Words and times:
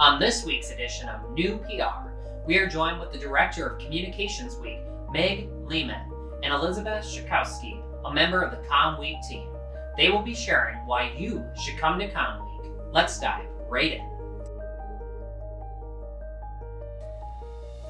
On 0.00 0.18
this 0.18 0.46
week's 0.46 0.70
edition 0.70 1.10
of 1.10 1.30
New 1.34 1.58
PR, 1.58 2.08
we 2.46 2.56
are 2.56 2.66
joined 2.66 2.98
with 3.00 3.12
the 3.12 3.18
Director 3.18 3.66
of 3.66 3.78
Communications 3.78 4.56
Week, 4.56 4.78
Meg 5.12 5.50
Lehman, 5.66 6.10
and 6.42 6.54
Elizabeth 6.54 7.04
Schakowsky, 7.04 7.82
a 8.06 8.10
member 8.10 8.40
of 8.40 8.50
the 8.50 8.66
Com 8.66 8.98
Week 8.98 9.18
team. 9.28 9.50
They 9.98 10.08
will 10.08 10.22
be 10.22 10.34
sharing 10.34 10.78
why 10.86 11.12
you 11.18 11.44
should 11.62 11.76
come 11.76 11.98
to 11.98 12.08
Com 12.08 12.62
Week. 12.62 12.72
Let's 12.90 13.20
dive 13.20 13.44
right 13.68 13.92
in. 13.92 14.08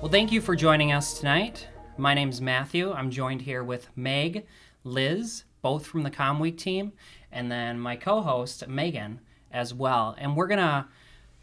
Well, 0.03 0.11
thank 0.11 0.33
you 0.33 0.41
for 0.41 0.57
joining 0.57 0.91
us 0.91 1.17
tonight. 1.17 1.69
My 1.97 2.13
name's 2.13 2.41
Matthew. 2.41 2.91
I'm 2.91 3.13
joined 3.13 3.43
here 3.43 3.63
with 3.63 3.87
Meg, 3.95 4.47
Liz, 4.83 5.45
both 5.63 5.87
from 5.87 6.03
the 6.03 6.11
Com 6.11 6.41
Week 6.41 6.59
team, 6.59 6.91
and 7.31 7.53
then 7.53 7.79
my 7.79 7.95
co 7.95 8.21
host, 8.21 8.67
Megan, 8.67 9.21
as 9.53 9.73
well. 9.73 10.17
And 10.19 10.35
we're 10.35 10.49
going 10.49 10.59
to 10.59 10.89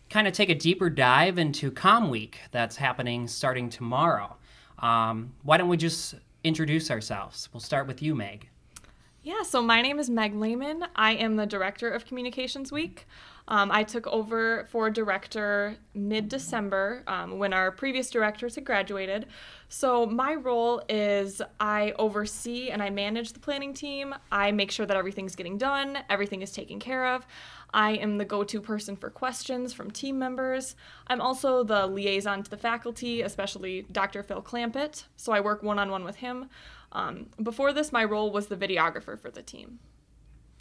kind 0.10 0.28
of 0.28 0.34
take 0.34 0.50
a 0.50 0.56
deeper 0.56 0.90
dive 0.90 1.38
into 1.38 1.72
Com 1.72 2.10
Week 2.10 2.40
that's 2.52 2.76
happening 2.76 3.28
starting 3.28 3.70
tomorrow. 3.70 4.36
Um, 4.80 5.34
why 5.44 5.58
don't 5.58 5.70
we 5.70 5.78
just 5.78 6.16
introduce 6.44 6.90
ourselves? 6.92 7.50
We'll 7.54 7.62
start 7.62 7.88
with 7.88 8.02
you, 8.02 8.16
Meg. 8.16 8.50
Yeah, 9.28 9.44
so 9.44 9.62
my 9.62 9.82
name 9.82 10.00
is 10.00 10.10
Meg 10.10 10.34
Lehman. 10.34 10.86
I 10.96 11.12
am 11.16 11.36
the 11.36 11.46
director 11.46 11.90
of 11.90 12.06
Communications 12.06 12.72
Week. 12.72 13.06
Um, 13.50 13.70
I 13.74 13.84
took 13.84 14.08
over 14.08 14.66
for 14.70 14.90
director 14.90 15.76
mid 15.94 16.30
December 16.30 17.04
um, 17.08 17.38
when 17.38 17.52
our 17.52 17.70
previous 17.70 18.10
directors 18.10 18.56
had 18.56 18.64
graduated. 18.64 19.26
So, 19.68 20.06
my 20.06 20.36
role 20.36 20.82
is 20.88 21.42
I 21.60 21.94
oversee 22.00 22.70
and 22.70 22.82
I 22.82 22.90
manage 22.90 23.34
the 23.34 23.42
planning 23.42 23.74
team. 23.74 24.16
I 24.32 24.54
make 24.54 24.72
sure 24.72 24.86
that 24.86 24.96
everything's 24.96 25.36
getting 25.36 25.58
done, 25.58 25.98
everything 26.10 26.42
is 26.42 26.54
taken 26.54 26.80
care 26.80 27.06
of. 27.08 27.28
I 27.74 27.96
am 27.96 28.18
the 28.18 28.24
go 28.24 28.46
to 28.46 28.62
person 28.62 28.96
for 28.96 29.10
questions 29.10 29.74
from 29.74 29.92
team 29.92 30.18
members. 30.18 30.78
I'm 31.08 31.20
also 31.20 31.66
the 31.66 31.86
liaison 31.86 32.44
to 32.44 32.50
the 32.50 32.56
faculty, 32.56 33.24
especially 33.24 33.86
Dr. 33.92 34.24
Phil 34.24 34.42
Clampitt, 34.42 35.04
so 35.18 35.34
I 35.34 35.42
work 35.42 35.64
one 35.64 35.80
on 35.80 35.92
one 35.92 36.06
with 36.06 36.16
him. 36.16 36.50
Um, 36.98 37.28
before 37.44 37.74
this, 37.74 37.92
my 37.92 38.04
role 38.04 38.32
was 38.32 38.48
the 38.48 38.56
videographer 38.56 39.20
for 39.20 39.30
the 39.30 39.44
team. 39.44 39.78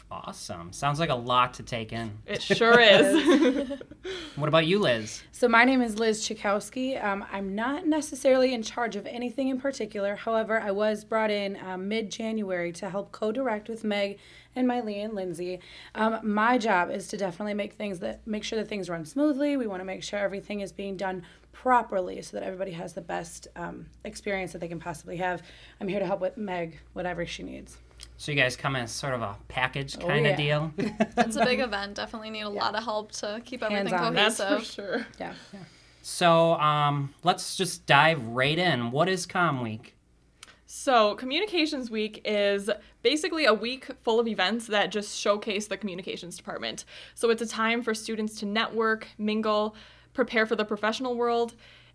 Awesome. 0.09 0.71
Sounds 0.71 0.99
like 0.99 1.09
a 1.09 1.15
lot 1.15 1.55
to 1.55 1.63
take 1.63 1.91
in. 1.91 2.11
It 2.27 2.41
sure 2.41 2.79
is. 2.79 3.71
what 4.35 4.47
about 4.47 4.67
you, 4.67 4.79
Liz? 4.79 5.23
So, 5.31 5.49
my 5.49 5.65
name 5.65 5.81
is 5.81 5.97
Liz 5.97 6.25
Chakowski. 6.25 7.03
Um, 7.03 7.25
I'm 7.31 7.55
not 7.55 7.87
necessarily 7.87 8.53
in 8.53 8.61
charge 8.61 8.95
of 8.95 9.05
anything 9.07 9.49
in 9.49 9.59
particular. 9.59 10.15
However, 10.15 10.61
I 10.61 10.71
was 10.71 11.03
brought 11.03 11.31
in 11.31 11.57
um, 11.65 11.89
mid 11.89 12.11
January 12.11 12.71
to 12.73 12.89
help 12.89 13.11
co 13.11 13.31
direct 13.31 13.67
with 13.67 13.83
Meg 13.83 14.19
and 14.55 14.67
Miley 14.67 15.01
and 15.01 15.13
Lindsay. 15.13 15.59
Um, 15.95 16.19
my 16.23 16.57
job 16.57 16.89
is 16.89 17.07
to 17.09 17.17
definitely 17.17 17.55
make 17.55 17.73
things 17.73 17.99
that 17.99 18.25
make 18.25 18.43
sure 18.43 18.59
that 18.59 18.69
things 18.69 18.89
run 18.89 19.05
smoothly. 19.05 19.57
We 19.57 19.67
want 19.67 19.81
to 19.81 19.85
make 19.85 20.03
sure 20.03 20.19
everything 20.19 20.61
is 20.61 20.71
being 20.71 20.95
done 20.95 21.23
properly 21.61 22.21
so 22.21 22.37
that 22.37 22.43
everybody 22.43 22.71
has 22.71 22.93
the 22.93 23.01
best 23.01 23.47
um, 23.55 23.87
experience 24.05 24.51
that 24.51 24.59
they 24.59 24.67
can 24.67 24.79
possibly 24.79 25.17
have. 25.17 25.41
I'm 25.81 25.87
here 25.87 25.99
to 25.99 26.05
help 26.05 26.21
with 26.21 26.37
Meg, 26.37 26.79
whatever 26.93 27.25
she 27.25 27.41
needs. 27.41 27.77
So 28.17 28.31
you 28.31 28.37
guys 28.37 28.55
come 28.55 28.75
as 28.75 28.91
sort 28.91 29.15
of 29.15 29.23
a 29.23 29.35
package 29.47 29.97
kind 29.97 30.25
oh, 30.25 30.29
yeah. 30.29 30.29
of 30.29 30.37
deal. 30.37 30.73
it's 31.17 31.35
a 31.35 31.43
big 31.43 31.59
event. 31.59 31.95
Definitely 31.95 32.29
need 32.29 32.41
a 32.41 32.51
yeah. 32.51 32.63
lot 32.63 32.75
of 32.75 32.83
help 32.83 33.11
to 33.13 33.41
keep 33.43 33.63
everything 33.63 33.87
Hands 33.87 34.13
cohesive. 34.15 34.49
That's 34.49 34.67
for 34.67 34.73
sure. 34.73 35.07
Yeah. 35.19 35.33
yeah. 35.51 35.59
So 36.03 36.53
um, 36.53 37.13
let's 37.23 37.55
just 37.55 37.87
dive 37.87 38.23
right 38.27 38.57
in. 38.57 38.91
What 38.91 39.09
is 39.09 39.25
Com 39.25 39.61
Week? 39.61 39.95
So, 40.69 41.15
Communications 41.15 41.89
Week 41.89 42.21
is 42.25 42.69
basically 43.01 43.45
a 43.45 43.53
week 43.53 43.87
full 44.03 44.19
of 44.19 44.27
events 44.27 44.67
that 44.67 44.91
just 44.91 45.17
showcase 45.17 45.67
the 45.67 45.77
communications 45.77 46.35
department. 46.35 46.83
So, 47.15 47.29
it's 47.29 47.41
a 47.41 47.47
time 47.47 47.81
for 47.81 47.93
students 47.93 48.37
to 48.41 48.45
network, 48.45 49.07
mingle, 49.17 49.75
prepare 50.17 50.45
for 50.45 50.57
the 50.57 50.65
professional 50.65 51.15
world. 51.15 51.53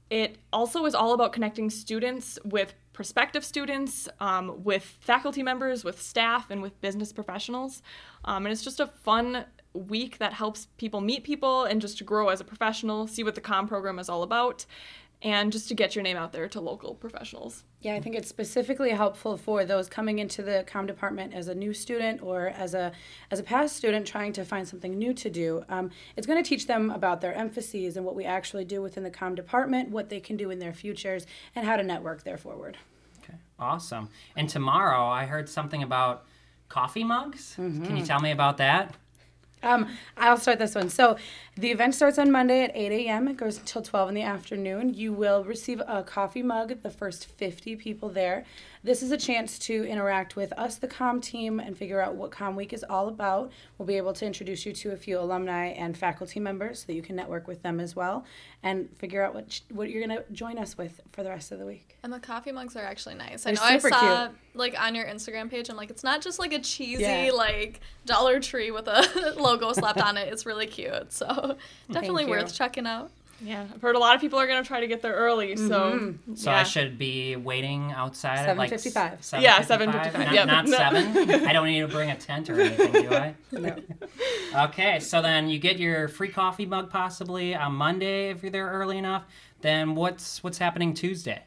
It 0.09 0.39
also 0.53 0.87
is 0.87 0.95
all 0.95 1.13
about 1.13 1.33
connecting 1.33 1.69
students 1.71 2.39
with 2.45 2.75
prospective 2.93 3.45
students, 3.45 4.09
um, 4.21 4.63
with 4.63 4.85
faculty 5.01 5.43
members, 5.43 5.85
with 5.85 6.01
staff, 6.01 6.51
and 6.51 6.63
with 6.63 6.81
business 6.81 7.13
professionals. 7.13 7.83
Um, 8.25 8.47
and 8.47 8.53
it's 8.53 8.63
just 8.63 8.79
a 8.79 8.87
fun 8.87 9.47
week 9.75 10.19
that 10.19 10.35
helps 10.35 10.69
people 10.77 11.01
meet 11.01 11.25
people 11.25 11.65
and 11.65 11.81
just 11.81 12.05
grow 12.05 12.29
as 12.29 12.41
a 12.41 12.45
professional, 12.45 13.07
see 13.07 13.25
what 13.25 13.35
the 13.35 13.41
com 13.41 13.67
program 13.67 13.99
is 13.99 14.09
all 14.09 14.23
about, 14.23 14.67
and 15.23 15.53
just 15.53 15.69
to 15.69 15.75
get 15.75 15.95
your 15.95 16.03
name 16.03 16.17
out 16.17 16.33
there 16.33 16.49
to 16.49 16.61
local 16.61 16.95
professionals. 16.95 17.63
Yeah, 17.81 17.95
I 17.95 18.01
think 18.01 18.17
it's 18.17 18.29
specifically 18.29 18.91
helpful 18.91 19.37
for 19.37 19.65
those 19.65 19.89
coming 19.89 20.19
into 20.19 20.43
the 20.43 20.65
com 20.67 20.87
department 20.87 21.33
as 21.33 21.49
a 21.49 21.55
new 21.55 21.73
student 21.73 22.23
or 22.23 22.49
as 22.49 22.75
a 22.75 22.93
as 23.31 23.39
a 23.39 23.43
past 23.43 23.77
student 23.77 24.07
trying 24.07 24.33
to 24.35 24.45
find 24.45 24.67
something 24.67 24.99
new 24.99 25.15
to 25.15 25.31
do. 25.31 25.65
Um, 25.69 25.91
it's 26.17 26.27
going 26.27 26.43
to 26.43 26.49
teach 26.49 26.67
them 26.67 26.91
about 26.91 27.21
their 27.21 27.35
emphases 27.35 27.97
and 27.97 28.05
what 28.05 28.17
we 28.17 28.25
actually 28.25 28.65
do 28.65 28.83
within 28.83 29.05
the 29.05 29.11
com 29.11 29.35
department, 29.35 29.91
what 29.91 30.09
they 30.09 30.21
can 30.21 30.37
do 30.37 30.51
in 30.51 30.59
their 30.59 30.73
futures, 30.73 31.27
and 31.55 31.67
how 31.67 31.77
to 31.77 31.83
network 31.83 32.25
there 32.25 32.39
forward. 32.39 32.77
Okay, 33.23 33.39
awesome. 33.59 34.09
And 34.37 34.49
tomorrow, 34.49 35.07
I 35.07 35.27
heard 35.27 35.49
something 35.49 35.83
about 35.83 36.25
coffee 36.69 37.05
mugs. 37.05 37.55
Mm-hmm. 37.59 37.85
Can 37.85 37.97
you 37.97 38.05
tell 38.05 38.21
me 38.21 38.33
about 38.33 38.57
that? 38.57 38.95
Um, 39.63 39.89
I'll 40.17 40.37
start 40.37 40.59
this 40.59 40.75
one. 40.75 40.91
So, 40.91 41.17
the 41.55 41.71
event 41.71 41.95
starts 41.95 42.19
on 42.19 42.33
Monday 42.33 42.65
at 42.65 42.75
8 42.75 42.93
a.m. 42.93 43.29
It 43.29 43.37
goes 43.37 43.59
until 43.59 43.83
12 43.83 44.09
in 44.09 44.15
the 44.15 44.23
afternoon. 44.23 44.95
You 44.95 45.13
will 45.13 45.45
receive 45.45 45.83
a 45.87 46.03
coffee 46.03 46.43
mug, 46.43 46.83
the 46.83 46.89
first 46.89 47.27
50 47.27 47.77
people 47.77 48.09
there. 48.09 48.47
This 48.83 49.03
is 49.03 49.13
a 49.13 49.19
chance 49.19 49.59
to 49.61 49.85
interact 49.85 50.35
with 50.35 50.53
us, 50.55 50.77
the 50.77 50.89
COM 50.89 51.21
team, 51.21 51.61
and 51.61 51.77
figure 51.77 52.01
out 52.01 52.15
what 52.15 52.31
COM 52.31 52.57
Week 52.57 52.73
is 52.73 52.83
all 52.89 53.07
about. 53.07 53.53
We'll 53.77 53.87
be 53.87 53.99
able 53.99 54.15
to 54.15 54.27
introduce 54.27 54.65
you 54.65 54.73
to 54.73 54.93
a 54.93 54.97
few 54.97 55.21
alumni 55.21 55.67
and 55.67 55.97
faculty 55.97 56.41
members 56.41 56.81
so 56.81 56.87
that 56.87 56.95
you 56.95 57.03
can 57.03 57.17
network 57.17 57.47
with 57.47 57.63
them 57.63 57.81
as 57.81 57.95
well 57.95 58.25
and 58.65 58.89
figure 58.97 59.23
out 59.23 59.35
what 59.35 59.61
what 59.71 59.91
you're 59.91 60.05
going 60.07 60.17
to 60.17 60.25
join 60.33 60.59
us 60.59 60.79
with 60.79 61.01
for 61.13 61.23
the 61.23 61.29
rest 61.29 61.53
of 61.53 61.59
the 61.59 61.67
week. 61.67 61.97
And 62.03 62.13
the 62.13 62.19
coffee 62.19 62.51
mugs 62.51 62.77
are 62.77 62.85
actually 62.85 63.17
nice. 63.17 63.45
They're 63.45 63.53
I 63.53 63.55
know 63.55 63.63
I 63.63 63.79
saw 63.79 64.27
cute. 64.27 64.39
like 64.55 64.81
on 64.81 64.95
your 64.95 65.05
Instagram 65.05 65.51
page 65.51 65.69
and 65.69 65.77
like 65.77 65.91
it's 65.91 66.05
not 66.05 66.23
just 66.23 66.39
like 66.39 66.53
a 66.53 66.61
cheesy 66.61 67.03
yeah. 67.03 67.31
like 67.33 67.81
Dollar 68.07 68.41
Tree 68.41 68.71
with 68.71 68.89
a 68.89 69.35
logo 69.53 69.73
slapped 69.73 70.01
on 70.01 70.17
it. 70.17 70.33
It's 70.33 70.47
really 70.47 70.67
cute. 70.67 71.13
So 71.13 71.57
definitely 71.91 72.27
worth 72.27 72.55
checking 72.55 72.87
out. 72.87 73.11
Yeah, 73.45 73.67
I've 73.75 73.83
heard 73.83 73.97
a 73.97 73.99
lot 73.99 74.15
of 74.15 74.21
people 74.21 74.39
are 74.39 74.47
going 74.47 74.63
to 74.63 74.67
try 74.67 74.79
to 74.79 74.87
get 74.87 75.03
there 75.03 75.15
early. 75.15 75.57
So, 75.57 75.65
mm-hmm. 75.65 76.35
so 76.37 76.51
yeah. 76.51 76.61
I 76.61 76.63
should 76.63 76.97
be 76.97 77.35
waiting 77.35 77.91
outside 77.91 78.39
at 78.39 78.57
like 78.57 78.71
7:55. 78.71 79.43
Yeah, 79.43 79.61
7:55. 79.63 80.13
Not, 80.13 80.33
yep. 80.33 80.47
not 80.47 80.67
no. 80.69 80.77
seven. 80.77 81.45
I 81.47 81.53
don't 81.53 81.67
need 81.67 81.81
to 81.81 81.89
bring 81.89 82.11
a 82.11 82.17
tent 82.17 82.49
or 82.51 82.61
anything, 82.61 82.93
do 82.93 83.13
I? 83.13 83.35
no. 83.53 83.77
okay, 84.67 85.01
so 85.01 85.21
then 85.21 85.49
you 85.49 85.59
get 85.59 85.79
your 85.79 86.07
free 86.07 86.29
coffee 86.29 86.67
mug 86.67 86.91
possibly 86.91 87.55
on 87.55 87.75
Monday 87.75 88.31
if 88.31 88.43
you're 88.43 88.53
there 88.53 88.69
early 88.69 88.99
enough. 88.99 89.25
Then 89.61 89.97
what's 89.97 90.43
what's 90.45 90.59
happening 90.59 90.95
Tuesday? 90.95 91.43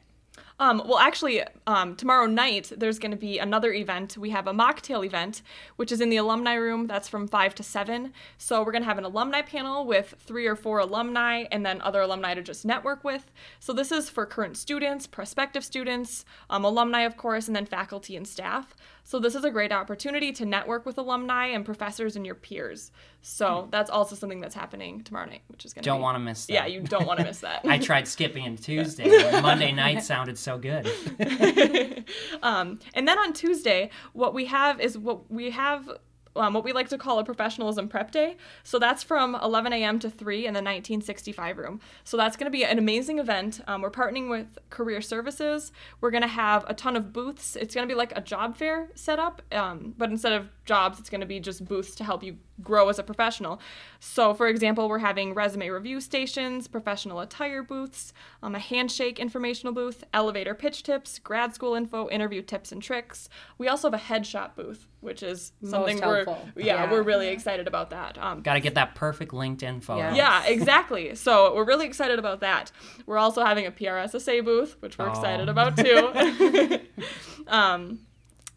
Um, 0.57 0.81
well, 0.85 0.99
actually, 0.99 1.43
um, 1.67 1.95
tomorrow 1.95 2.27
night 2.27 2.71
there's 2.77 2.97
going 2.97 3.11
to 3.11 3.17
be 3.17 3.39
another 3.39 3.73
event. 3.73 4.17
We 4.17 4.29
have 4.29 4.47
a 4.47 4.53
mocktail 4.53 5.05
event, 5.05 5.41
which 5.75 5.91
is 5.91 5.99
in 5.99 6.09
the 6.09 6.17
alumni 6.17 6.53
room. 6.53 6.87
That's 6.87 7.09
from 7.09 7.27
5 7.27 7.55
to 7.55 7.63
7. 7.63 8.13
So 8.37 8.63
we're 8.63 8.71
going 8.71 8.83
to 8.83 8.87
have 8.87 8.97
an 8.97 9.03
alumni 9.03 9.41
panel 9.41 9.85
with 9.85 10.15
three 10.19 10.47
or 10.47 10.55
four 10.55 10.79
alumni 10.79 11.43
and 11.51 11.65
then 11.65 11.81
other 11.81 12.01
alumni 12.01 12.33
to 12.33 12.41
just 12.41 12.63
network 12.63 13.03
with. 13.03 13.31
So 13.59 13.73
this 13.73 13.91
is 13.91 14.09
for 14.09 14.25
current 14.25 14.55
students, 14.55 15.07
prospective 15.07 15.65
students, 15.65 16.23
um, 16.49 16.63
alumni, 16.63 17.01
of 17.01 17.17
course, 17.17 17.47
and 17.47 17.55
then 17.55 17.65
faculty 17.65 18.15
and 18.15 18.25
staff. 18.27 18.75
So 19.07 19.19
this 19.19 19.35
is 19.35 19.43
a 19.43 19.51
great 19.51 19.71
opportunity 19.71 20.31
to 20.31 20.45
network 20.45 20.83
with 20.83 20.97
alumni 20.97 21.45
and 21.47 21.63
professors 21.63 22.15
and 22.15 22.25
your 22.25 22.33
peers. 22.33 22.91
So 23.21 23.61
hmm. 23.61 23.69
that's 23.69 23.91
also 23.91 24.15
something 24.15 24.39
that's 24.39 24.55
happening 24.55 25.03
tomorrow 25.03 25.27
night, 25.27 25.43
which 25.47 25.63
is 25.63 25.73
going 25.73 25.83
to 25.83 25.89
don't 25.89 26.01
want 26.01 26.15
to 26.15 26.19
miss 26.19 26.47
that. 26.47 26.53
Yeah, 26.53 26.65
you 26.65 26.81
don't 26.81 27.05
want 27.05 27.19
to 27.19 27.25
miss 27.25 27.39
that. 27.41 27.61
I 27.65 27.77
tried 27.77 28.07
skipping 28.07 28.45
on 28.45 28.57
Tuesday. 28.57 29.07
Monday 29.41 29.71
night 29.71 30.03
sounded 30.03 30.39
so 30.45 30.57
good. 30.57 30.85
um, 32.43 32.79
and 32.93 33.07
then 33.07 33.17
on 33.19 33.33
Tuesday, 33.33 33.89
what 34.13 34.33
we 34.33 34.45
have 34.45 34.79
is 34.79 34.97
what 34.97 35.29
we 35.29 35.49
have 35.51 35.89
um, 36.37 36.53
what 36.53 36.63
we 36.63 36.73
like 36.73 36.89
to 36.89 36.97
call 36.97 37.19
a 37.19 37.23
professionalism 37.23 37.87
prep 37.87 38.11
day. 38.11 38.35
So 38.63 38.77
that's 38.77 39.03
from 39.03 39.35
11 39.35 39.71
a.m. 39.73 39.99
to 39.99 40.09
3 40.09 40.39
in 40.39 40.53
the 40.53 40.57
1965 40.57 41.57
room. 41.57 41.79
So 42.03 42.17
that's 42.17 42.35
going 42.35 42.45
to 42.45 42.51
be 42.51 42.65
an 42.65 42.77
amazing 42.77 43.19
event. 43.19 43.61
Um, 43.67 43.81
we're 43.81 43.91
partnering 43.91 44.29
with 44.29 44.57
Career 44.69 45.01
Services. 45.01 45.71
We're 46.01 46.11
going 46.11 46.23
to 46.23 46.27
have 46.27 46.65
a 46.67 46.73
ton 46.73 46.97
of 46.97 47.13
booths. 47.13 47.55
It's 47.55 47.73
going 47.73 47.87
to 47.87 47.91
be 47.91 47.97
like 47.97 48.11
a 48.17 48.21
job 48.21 48.57
fair 48.57 48.89
setup, 48.95 49.41
um, 49.53 49.93
but 49.97 50.09
instead 50.09 50.33
of 50.33 50.49
jobs, 50.65 50.99
it's 50.99 51.09
going 51.09 51.21
to 51.21 51.27
be 51.27 51.39
just 51.39 51.65
booths 51.65 51.95
to 51.95 52.03
help 52.03 52.23
you 52.23 52.37
grow 52.61 52.89
as 52.89 52.99
a 52.99 53.03
professional. 53.03 53.59
So, 53.99 54.33
for 54.33 54.47
example, 54.47 54.87
we're 54.87 54.99
having 54.99 55.33
resume 55.33 55.69
review 55.69 55.99
stations, 56.01 56.67
professional 56.67 57.19
attire 57.19 57.63
booths, 57.63 58.13
um, 58.41 58.55
a 58.55 58.59
handshake 58.59 59.19
informational 59.19 59.73
booth, 59.73 60.03
elevator 60.13 60.53
pitch 60.53 60.83
tips, 60.83 61.19
grad 61.19 61.53
school 61.53 61.75
info, 61.75 62.09
interview 62.09 62.41
tips 62.41 62.71
and 62.71 62.81
tricks. 62.81 63.29
We 63.57 63.67
also 63.67 63.89
have 63.89 63.99
a 63.99 64.03
headshot 64.03 64.55
booth, 64.55 64.87
which 65.01 65.21
is 65.21 65.51
something 65.63 65.99
we're 65.99 66.23
yeah, 66.55 66.85
yeah, 66.85 66.91
we're 66.91 67.03
really 67.03 67.27
excited 67.27 67.67
about 67.67 67.89
that. 67.91 68.17
Um, 68.17 68.41
Got 68.41 68.55
to 68.55 68.59
get 68.59 68.75
that 68.75 68.95
perfect 68.95 69.31
LinkedIn 69.31 69.83
photo. 69.83 69.99
Yeah. 69.99 70.15
yeah, 70.15 70.45
exactly. 70.47 71.15
So 71.15 71.53
we're 71.55 71.65
really 71.65 71.85
excited 71.85 72.19
about 72.19 72.39
that. 72.41 72.71
We're 73.05 73.17
also 73.17 73.43
having 73.43 73.65
a 73.65 73.71
PRSSA 73.71 74.43
booth, 74.43 74.77
which 74.79 74.97
we're 74.97 75.07
oh. 75.07 75.11
excited 75.11 75.49
about 75.49 75.77
too. 75.77 76.79
um, 77.47 77.99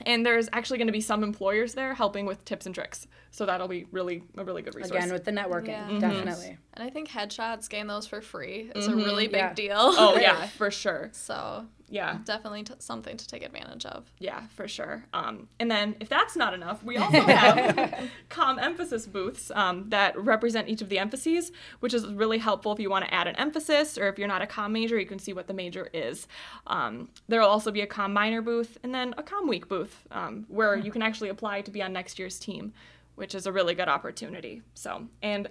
and 0.07 0.25
there's 0.25 0.49
actually 0.53 0.79
going 0.79 0.87
to 0.89 0.93
be 0.93 1.01
some 1.01 1.23
employers 1.23 1.75
there 1.75 1.95
helping 1.95 2.27
with 2.27 2.45
tips 2.45 2.67
and 2.67 2.75
tricks. 2.75 3.07
So 3.31 3.47
that'll 3.47 3.69
be 3.69 3.87
really 3.93 4.23
a 4.37 4.45
really 4.45 4.63
good 4.63 4.75
resource. 4.75 4.97
Again, 5.05 5.13
with 5.13 5.25
the 5.25 5.33
networking, 5.33 5.69
Yeah. 5.69 5.89
Mm-hmm. 5.89 5.99
definitely. 5.99 6.59
And 6.79 6.87
I 6.87 6.91
think 6.91 7.09
headshots 7.09 7.69
getting 7.69 7.89
those 7.89 8.07
for 8.07 8.21
free 8.21 8.71
is 8.77 8.87
a 8.87 8.95
really 8.95 9.27
big 9.27 9.37
Yeah. 9.41 9.53
deal. 9.53 9.75
oh 9.79 10.17
yeah, 10.21 10.47
for 10.47 10.71
sure. 10.71 11.09
So 11.13 11.67
Yeah. 11.89 12.19
definitely 12.25 12.63
t- 12.63 12.75
something 12.79 13.17
to 13.17 13.27
take 13.27 13.43
advantage 13.43 13.85
of. 13.85 14.13
Yeah, 14.21 14.47
for 14.55 14.69
sure. 14.69 15.05
Um, 15.13 15.49
and 15.59 15.69
then, 15.69 15.97
if 15.99 16.09
that's 16.09 16.37
not 16.37 16.55
enough, 16.55 16.85
we 16.85 16.97
also 17.05 17.21
have 17.23 18.09
com 18.29 18.61
emphasis 18.61 19.07
booths 19.07 19.51
um, 19.57 19.89
that 19.91 20.17
represent 20.17 20.69
each 20.69 20.81
of 20.81 20.89
the 20.89 21.01
emphases, 21.01 21.51
which 21.81 21.95
is 21.95 22.07
really 22.07 22.39
helpful 22.39 22.71
if 22.73 22.79
you 22.79 22.91
want 22.91 23.05
to 23.07 23.13
add 23.13 23.27
an 23.27 23.35
emphasis 23.35 23.99
or 23.99 24.07
if 24.09 24.17
you're 24.17 24.29
not 24.29 24.43
a 24.43 24.47
com 24.47 24.73
major, 24.73 25.01
you 25.01 25.07
can 25.07 25.19
see 25.19 25.33
what 25.33 25.49
the 25.49 25.55
major 25.55 25.89
is. 25.93 26.29
Um, 26.69 27.09
there 27.27 27.41
will 27.41 27.49
also 27.49 27.73
be 27.73 27.81
a 27.81 27.89
com 27.89 28.13
minor 28.13 28.41
booth 28.41 28.79
and 28.85 28.95
then 28.95 29.15
a 29.19 29.23
com 29.25 29.49
week 29.49 29.67
booth 29.69 30.07
um, 30.13 30.45
where 30.49 30.77
you 30.77 30.93
can 30.93 31.03
actually 31.03 31.31
apply 31.31 31.63
to 31.63 31.73
be 31.73 31.83
on 31.83 31.93
next 31.93 32.21
year's 32.21 32.39
team, 32.39 32.73
which 33.17 33.35
is 33.35 33.47
a 33.47 33.53
really 33.53 33.75
good 33.75 33.89
opportunity. 33.89 34.63
So, 34.75 35.09
and 35.23 35.49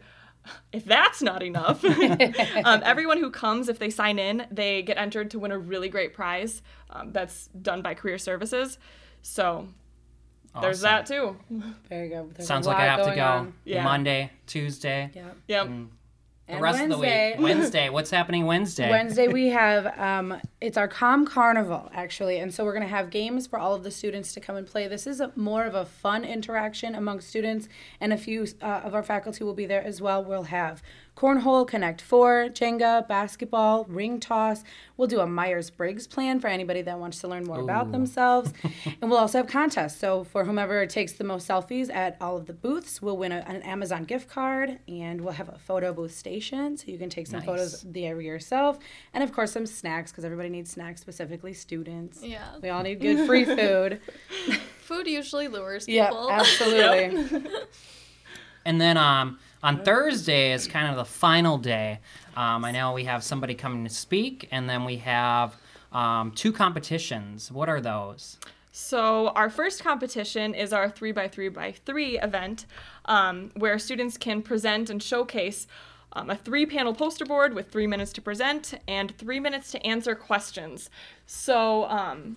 if 0.71 0.85
that's 0.85 1.21
not 1.21 1.43
enough, 1.43 1.83
um, 2.63 2.81
everyone 2.83 3.17
who 3.17 3.31
comes, 3.31 3.69
if 3.69 3.79
they 3.79 3.89
sign 3.89 4.19
in, 4.19 4.45
they 4.51 4.81
get 4.81 4.97
entered 4.97 5.31
to 5.31 5.39
win 5.39 5.51
a 5.51 5.57
really 5.57 5.89
great 5.89 6.13
prize 6.13 6.61
um, 6.89 7.11
that's 7.11 7.47
done 7.61 7.81
by 7.81 7.93
Career 7.93 8.17
Services. 8.17 8.77
So 9.21 9.67
there's 10.61 10.81
that 10.81 11.05
too. 11.05 11.37
Very 11.89 12.09
good. 12.09 12.35
There's 12.35 12.47
Sounds 12.47 12.67
like 12.67 12.77
I 12.77 12.85
have 12.85 13.05
to 13.05 13.15
go 13.15 13.25
on. 13.25 13.53
Yeah. 13.63 13.83
Monday, 13.83 14.31
Tuesday, 14.45 15.11
Yeah. 15.13 15.29
Yep. 15.47 15.69
The 16.47 16.53
And 16.53 16.61
rest 16.61 16.79
Wednesday. 16.79 17.31
of 17.31 17.37
the 17.37 17.43
week. 17.43 17.55
Wednesday. 17.57 17.89
What's 17.89 18.09
happening 18.09 18.45
Wednesday? 18.45 18.89
Wednesday 18.89 19.27
we 19.27 19.47
have 19.63 19.85
um, 19.99 20.39
it's 20.61 20.77
our 20.77 20.87
Com 20.87 21.25
Carnival 21.25 21.89
actually, 21.93 22.37
and 22.39 22.53
so 22.53 22.63
we're 22.63 22.73
gonna 22.73 22.87
have 22.87 23.09
games 23.09 23.47
for 23.47 23.59
all 23.59 23.73
of 23.75 23.83
the 23.83 23.91
students 23.91 24.33
to 24.33 24.39
come 24.39 24.55
and 24.55 24.65
play. 24.65 24.87
This 24.87 25.05
is 25.07 25.19
a, 25.19 25.31
more 25.35 25.65
of 25.65 25.75
a 25.75 25.85
fun 25.85 26.23
interaction 26.23 26.95
among 26.95 27.19
students, 27.21 27.67
and 27.99 28.13
a 28.13 28.17
few 28.17 28.47
uh, 28.61 28.81
of 28.83 28.95
our 28.95 29.03
faculty 29.03 29.43
will 29.43 29.53
be 29.53 29.65
there 29.65 29.83
as 29.83 30.01
well. 30.01 30.23
We'll 30.23 30.43
have 30.43 30.81
cornhole, 31.17 31.67
Connect 31.67 31.99
Four, 31.99 32.49
Jenga, 32.49 33.07
basketball, 33.07 33.85
ring 33.85 34.19
toss. 34.19 34.63
We'll 34.97 35.07
do 35.07 35.19
a 35.19 35.25
Myers 35.25 35.71
Briggs 35.71 36.05
plan 36.05 36.39
for 36.39 36.47
anybody 36.47 36.83
that 36.83 36.99
wants 36.99 37.19
to 37.21 37.27
learn 37.27 37.43
more 37.43 37.59
about 37.59 37.91
themselves, 37.91 38.53
and 39.01 39.09
we'll 39.09 39.19
also 39.19 39.39
have 39.39 39.47
contests. 39.47 39.97
So 39.97 40.23
for 40.23 40.45
whomever 40.45 40.85
takes 40.85 41.13
the 41.13 41.23
most 41.23 41.47
selfies 41.47 41.93
at 41.93 42.17
all 42.21 42.37
of 42.37 42.45
the 42.45 42.53
booths, 42.53 43.01
we'll 43.01 43.17
win 43.17 43.31
a, 43.31 43.43
an 43.47 43.63
Amazon 43.63 44.03
gift 44.03 44.29
card, 44.29 44.77
and 44.87 45.21
we'll 45.21 45.33
have 45.33 45.49
a 45.49 45.57
photo 45.57 45.91
booth 45.91 46.15
station, 46.15 46.77
so 46.77 46.85
you 46.87 46.99
can 46.99 47.09
take 47.09 47.25
some 47.25 47.41
photos 47.41 47.81
there 47.81 48.21
yourself, 48.21 48.77
and 49.13 49.23
of 49.23 49.31
course 49.31 49.51
some 49.51 49.65
snacks 49.65 50.11
because 50.11 50.23
everybody 50.23 50.49
needs 50.49 50.69
snacks, 50.69 51.01
specifically 51.01 51.53
students. 51.53 52.21
Yeah. 52.21 52.45
We 52.61 52.69
all 52.69 52.83
need 52.83 53.01
good 53.01 53.25
free 53.25 53.45
food. 53.57 54.01
Food 54.81 55.07
usually 55.07 55.47
lures 55.47 55.85
people. 55.85 55.95
yeah, 55.95 56.09
people. 56.09 56.31
absolutely. 56.31 57.49
And 58.67 58.81
then 58.81 58.97
um, 58.97 59.39
on 59.63 59.81
Thursday 59.85 60.51
is 60.51 60.67
kind 60.67 60.89
of 60.89 60.97
the 60.97 61.05
final 61.05 61.57
day. 61.57 61.99
Um, 62.35 62.65
I 62.65 62.71
know 62.71 62.91
we 62.91 63.05
have 63.05 63.23
somebody 63.23 63.55
coming 63.55 63.85
to 63.85 63.89
speak, 63.89 64.49
and 64.51 64.69
then 64.69 64.83
we 64.83 64.97
have 64.97 65.55
um, 65.93 66.31
two 66.31 66.51
competitions. 66.51 67.49
What 67.49 67.69
are 67.69 67.79
those? 67.79 68.37
So 68.73 69.29
our 69.29 69.49
first 69.49 69.81
competition 69.81 70.53
is 70.53 70.73
our 70.73 70.89
three 70.89 71.13
by 71.13 71.29
three 71.29 71.47
by 71.47 71.71
three 71.85 72.19
event, 72.19 72.65
um, 73.05 73.51
where 73.55 73.79
students 73.79 74.17
can 74.17 74.41
present 74.41 74.89
and 74.89 75.01
showcase 75.01 75.65
um, 76.11 76.29
a 76.29 76.35
three-panel 76.35 76.93
poster 76.93 77.25
board 77.25 77.53
with 77.53 77.71
three 77.71 77.87
minutes 77.87 78.11
to 78.13 78.21
present 78.21 78.73
and 78.85 79.17
three 79.17 79.39
minutes 79.39 79.71
to 79.71 79.85
answer 79.85 80.13
questions. 80.13 80.89
So 81.25 81.85
um, 81.85 82.35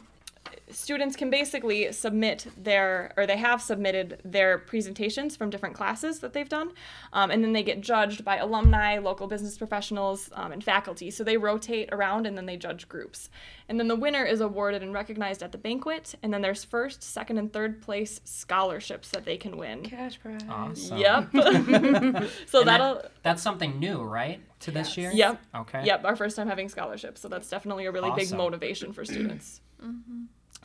students 0.73 1.17
can 1.17 1.31
basically 1.31 1.91
submit 1.93 2.47
their 2.57 3.13
or 3.17 3.27
they 3.27 3.37
have 3.37 3.61
submitted 3.61 4.21
their 4.25 4.59
presentations 4.59 5.37
from 5.37 5.51
different 5.51 5.75
classes 5.75 6.21
that 6.21 6.33
they've 6.33 6.49
done 6.49 6.71
um, 7.13 7.31
and 7.31 7.43
then 7.45 7.53
they 7.53 7.63
get 7.63 7.81
judged 7.81 8.25
by 8.25 8.37
alumni 8.37 8.99
local 8.99 9.27
business 9.27 9.57
professionals 9.59 10.31
um, 10.35 10.53
and 10.53 10.63
faculty 10.65 11.11
so 11.11 11.23
they 11.25 11.37
rotate 11.37 11.89
around 11.93 12.27
and 12.27 12.37
then 12.37 12.47
they 12.47 12.57
judge 12.57 12.89
groups 12.89 13.31
and 13.69 13.79
then 13.79 13.89
the 13.89 13.97
winner 13.97 14.25
is 14.25 14.41
awarded 14.41 14.83
and 14.83 14.93
recognized 14.93 15.43
at 15.43 15.53
the 15.53 15.59
banquet 15.59 16.15
and 16.23 16.33
then 16.33 16.43
there's 16.43 16.65
first 16.65 17.03
second 17.03 17.39
and 17.39 17.53
third 17.53 17.81
place 17.83 18.21
scholarships 18.25 19.11
that 19.11 19.25
they 19.25 19.37
can 19.37 19.57
win 19.57 19.83
Cash 19.83 20.19
prize. 20.21 20.41
Awesome. 20.49 20.99
yep 20.99 21.29
so 21.33 21.41
And 21.41 22.25
that- 22.25 22.65
that'll 22.65 23.03
that's 23.23 23.43
something 23.43 23.79
new, 23.79 24.01
right, 24.01 24.41
to 24.61 24.71
this 24.71 24.97
year? 24.97 25.11
Yep. 25.13 25.41
Okay. 25.55 25.85
Yep, 25.85 26.05
our 26.07 26.17
first 26.17 26.37
time 26.37 26.49
having 26.49 26.71
scholarships. 26.71 27.21
So 27.21 27.29
that's 27.29 27.51
definitely 27.51 27.85
a 27.85 27.93
really 27.93 28.11
big 28.17 28.33
motivation 28.33 28.95
for 28.95 29.05
students. 29.05 29.61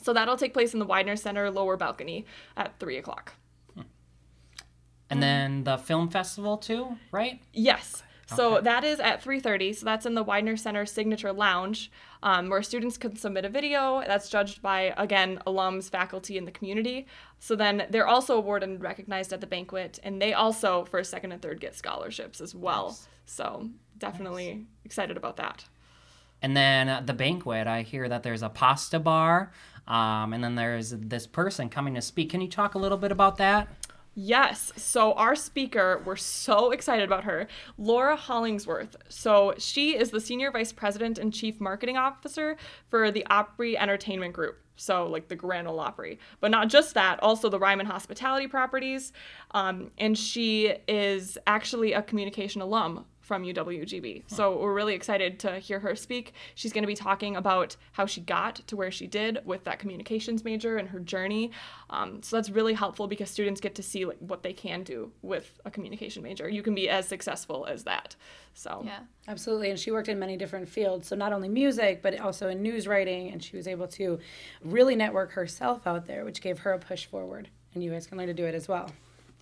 So 0.02 0.14
that'll 0.14 0.38
take 0.38 0.54
place 0.54 0.74
in 0.74 0.80
the 0.80 0.86
Weidner 0.86 1.18
Center 1.18 1.50
lower 1.50 1.78
balcony 1.78 2.26
at 2.58 2.78
3 2.80 2.98
o'clock. 2.98 3.34
And 5.10 5.22
then 5.22 5.64
the 5.64 5.78
film 5.78 6.10
festival 6.10 6.58
too, 6.58 6.98
right? 7.12 7.40
Yes. 7.54 8.02
So 8.28 8.56
Okay. 8.56 8.64
that 8.64 8.84
is 8.84 9.00
at 9.00 9.22
3:30. 9.22 9.72
So 9.72 9.86
that's 9.86 10.08
in 10.08 10.16
the 10.16 10.26
Weidner 10.26 10.58
Center 10.58 10.84
Signature 10.86 11.32
Lounge, 11.32 11.92
um, 12.24 12.50
where 12.50 12.64
students 12.64 12.98
can 12.98 13.16
submit 13.16 13.46
a 13.46 13.50
video 13.50 14.02
that's 14.08 14.30
judged 14.30 14.64
by 14.64 14.94
again 14.98 15.40
alums, 15.46 15.92
faculty, 15.92 16.36
and 16.40 16.48
the 16.48 16.52
community. 16.52 17.06
So 17.38 17.56
then 17.56 17.86
they're 17.92 18.08
also 18.08 18.36
awarded 18.36 18.68
and 18.68 18.82
recognized 18.82 19.32
at 19.32 19.42
the 19.42 19.48
banquet, 19.48 20.00
and 20.04 20.20
they 20.20 20.34
also 20.34 20.86
first, 20.86 21.12
second, 21.12 21.34
and 21.34 21.42
third 21.42 21.62
get 21.62 21.76
scholarships 21.76 22.42
as 22.42 22.56
well. 22.56 22.88
Nice. 22.88 23.08
So 23.26 23.70
definitely 24.00 24.66
excited 24.84 25.18
about 25.18 25.38
that. 25.38 25.66
And 26.46 26.56
then 26.56 26.90
uh, 26.90 27.02
the 27.04 27.16
banquet, 27.16 27.66
I 27.66 27.82
hear 27.82 28.08
that 28.08 28.22
there's 28.22 28.44
a 28.44 28.50
pasta 28.50 29.00
bar, 29.00 29.52
um, 29.88 30.32
and 30.32 30.44
then 30.44 30.54
there's 30.54 30.92
this 30.92 31.26
person 31.26 31.70
coming 31.70 31.96
to 31.96 32.04
speak. 32.04 32.30
Can 32.30 32.40
you 32.40 32.48
talk 32.48 32.76
a 32.76 32.78
little 32.78 33.00
bit 33.00 33.12
about 33.12 33.38
that? 33.38 33.68
Yes. 34.14 34.72
So 34.78 35.14
our 35.14 35.34
speaker, 35.36 36.04
we're 36.06 36.16
so 36.18 36.70
excited 36.70 37.04
about 37.04 37.24
her, 37.24 37.48
Laura 37.80 38.16
Hollingsworth. 38.16 38.96
So 39.10 39.56
she 39.58 39.98
is 39.98 40.12
the 40.12 40.22
senior 40.22 40.52
vice 40.52 40.72
president 40.72 41.18
and 41.18 41.34
chief 41.34 41.60
marketing 41.60 41.98
officer 41.98 42.58
for 42.90 43.10
the 43.10 43.26
Opry 43.26 43.76
Entertainment 43.76 44.34
Group. 44.34 44.60
So 44.76 45.08
like 45.08 45.30
the 45.30 45.36
Grand 45.36 45.68
Ole 45.68 45.80
Opry, 45.80 46.20
but 46.42 46.52
not 46.52 46.70
just 46.70 46.94
that, 46.94 47.24
also 47.24 47.50
the 47.50 47.58
Ryman 47.58 47.88
Hospitality 47.88 48.46
Properties. 48.46 49.14
Um, 49.50 49.90
and 49.98 50.16
she 50.16 50.76
is 50.88 51.40
actually 51.48 51.94
a 51.94 52.04
communication 52.04 52.62
alum 52.62 53.06
from 53.26 53.44
UWGB. 53.44 54.24
So 54.28 54.60
we're 54.60 54.74
really 54.74 54.94
excited 54.94 55.40
to 55.40 55.58
hear 55.58 55.80
her 55.80 55.96
speak. 55.96 56.34
She's 56.54 56.72
going 56.72 56.84
to 56.84 56.88
be 56.88 56.96
talking 56.96 57.36
about 57.36 57.76
how 57.94 58.06
she 58.06 58.22
got 58.22 58.56
to 58.68 58.76
where 58.76 58.92
she 58.92 59.08
did 59.08 59.40
with 59.46 59.64
that 59.64 59.80
communications 59.80 60.44
major 60.44 60.78
and 60.78 60.88
her 60.90 61.00
journey. 61.00 61.50
Um, 61.90 62.22
so 62.22 62.36
that's 62.36 62.52
really 62.52 62.74
helpful 62.74 63.08
because 63.08 63.32
students 63.32 63.60
get 63.60 63.74
to 63.76 63.84
see 63.84 64.06
like 64.06 64.20
what 64.20 64.44
they 64.44 64.54
can 64.54 64.84
do 64.84 65.12
with 65.24 65.60
a 65.66 65.72
communication 65.72 66.22
major. 66.22 66.48
You 66.48 66.62
can 66.62 66.76
be 66.76 66.88
as 66.88 67.08
successful 67.08 67.66
as 67.66 67.84
that. 67.86 68.16
So 68.54 68.84
Yeah. 68.86 69.00
Absolutely, 69.28 69.72
and 69.72 69.80
she 69.80 69.90
worked 69.90 70.08
in 70.08 70.20
many 70.20 70.38
different 70.38 70.70
fields. 70.70 71.08
So 71.08 71.16
not 71.16 71.34
only 71.34 71.50
music, 71.50 72.04
but 72.04 72.20
also 72.20 72.48
in 72.50 72.62
news 72.62 72.88
writing, 72.88 73.32
and 73.32 73.44
she 73.44 73.58
was 73.58 73.68
able 73.68 73.88
to 73.88 74.20
really 74.64 74.96
network 74.96 75.32
herself 75.32 75.88
out 75.88 76.06
there, 76.06 76.24
which 76.26 76.42
gave 76.42 76.60
her 76.60 76.74
a 76.74 76.80
push 76.80 77.08
forward. 77.08 77.50
And 77.74 77.84
you 77.84 77.90
guys 77.90 78.06
can 78.06 78.20
learn 78.20 78.28
to 78.28 78.36
do 78.36 78.46
it 78.46 78.54
as 78.54 78.68
well. 78.68 78.92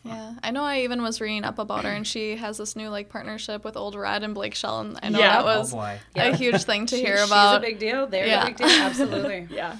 Yeah, 0.05 0.33
I 0.43 0.51
know. 0.51 0.63
I 0.63 0.79
even 0.81 1.01
was 1.01 1.21
reading 1.21 1.45
up 1.45 1.59
about 1.59 1.85
her, 1.85 1.89
and 1.91 2.05
she 2.05 2.35
has 2.35 2.57
this 2.57 2.75
new 2.75 2.89
like 2.89 3.07
partnership 3.09 3.63
with 3.63 3.77
Ole 3.77 3.91
Red 3.97 4.23
and 4.23 4.35
Blake 4.35 4.53
Shelton, 4.53 4.97
and 5.01 5.15
I 5.15 5.17
know 5.17 5.23
Yeah. 5.23 5.41
that 5.41 5.45
Oh 5.55 5.59
was 5.59 5.71
boy. 5.71 5.97
a 6.15 6.35
huge 6.35 6.63
thing 6.63 6.85
to 6.87 6.95
She- 6.97 7.03
hear 7.05 7.23
about. 7.23 7.61
she's 7.61 7.69
a 7.69 7.71
big 7.71 7.79
deal. 7.79 8.07
They're 8.07 8.27
Yeah. 8.27 8.43
a 8.43 8.45
big 8.47 8.57
deal. 8.57 8.67
Absolutely. 8.67 9.47
yeah. 9.55 9.77